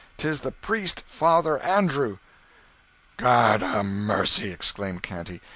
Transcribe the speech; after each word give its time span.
'Tis 0.17 0.41
the 0.41 0.51
priest, 0.51 1.01
Father 1.05 1.59
Andrew!" 1.59 2.17
"God 3.17 3.61
a 3.61 3.83
mercy!" 3.83 4.49
exclaimed 4.51 5.03
Canty. 5.03 5.41